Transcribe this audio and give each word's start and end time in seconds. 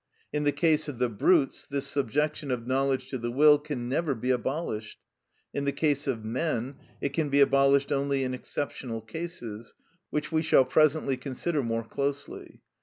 In 0.33 0.45
the 0.45 0.51
case 0.51 0.87
of 0.87 0.97
the 0.97 1.09
brutes 1.09 1.63
this 1.67 1.85
subjection 1.85 2.49
of 2.49 2.65
knowledge 2.65 3.07
to 3.11 3.19
the 3.19 3.29
will 3.29 3.59
can 3.59 3.87
never 3.87 4.15
be 4.15 4.31
abolished. 4.31 4.97
In 5.53 5.65
the 5.65 5.71
case 5.71 6.07
of 6.07 6.25
men 6.25 6.77
it 7.01 7.09
can 7.13 7.29
be 7.29 7.39
abolished 7.39 7.91
only 7.91 8.23
in 8.23 8.33
exceptional 8.33 9.01
cases, 9.01 9.75
which 10.09 10.31
we 10.31 10.41
shall 10.41 10.65
presently 10.65 11.17
consider 11.17 11.61
more 11.61 11.83
closely. 11.83 12.61